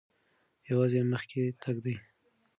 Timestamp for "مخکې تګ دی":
1.11-1.95